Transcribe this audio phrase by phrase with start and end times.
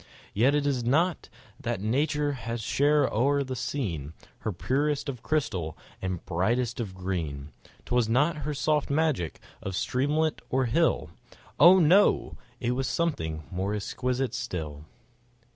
[0.33, 1.29] Yet it was not
[1.59, 7.51] that nature had shed o'er the scene Her purest of crystal and brightest of green;
[7.85, 11.11] 'Twas not her soft magic of streamlet or hill,
[11.59, 11.77] Oh!
[11.79, 14.85] no—it was something more exquisite still.